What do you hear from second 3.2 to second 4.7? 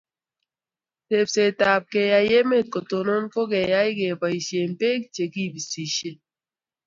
ko keyai kebaishe